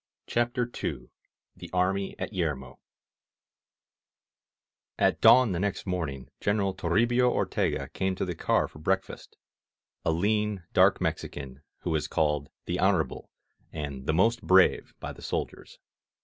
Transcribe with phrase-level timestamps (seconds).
[0.25, 1.09] CHAPTER n
[1.55, 2.79] THE ARMY AT YERMO
[4.97, 9.37] AT dawn next morning Gkneral Torribio Ortega came to the car for breakfast—
[10.03, 13.29] a lean, dark Mexican, who is called "The Honorable'*
[13.71, 15.77] and "The Most Brave'* by the soldiers.